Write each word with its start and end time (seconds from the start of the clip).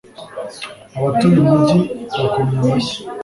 abatuye 0.97 1.37
umujyi 1.43 1.79
bakomye 2.19 2.55
amashyi 2.63 2.99